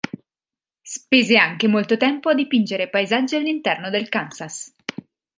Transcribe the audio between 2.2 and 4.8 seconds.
a dipingere paesaggi all'interno del Kansas.